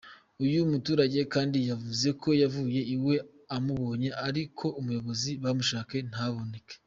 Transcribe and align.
Uyu 0.45 0.61
muturage 0.71 1.19
kandi 1.33 1.57
yavuze 1.69 2.07
ko 2.21 2.29
yavuye 2.41 2.81
iwe 2.95 3.15
amubonye 3.55 4.09
ariko 4.27 4.63
ko 4.67 4.67
ubuyobozi 4.79 5.31
bumushaka 5.41 5.93
ntaboneke. 6.11 6.75